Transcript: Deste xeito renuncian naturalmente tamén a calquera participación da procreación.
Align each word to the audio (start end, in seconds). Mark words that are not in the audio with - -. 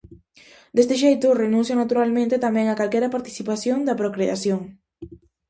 Deste 0.75 0.95
xeito 1.03 1.37
renuncian 1.43 1.77
naturalmente 1.79 2.43
tamén 2.45 2.65
a 2.69 2.77
calquera 2.79 3.13
participación 3.15 3.77
da 3.83 3.97
procreación. 4.01 4.61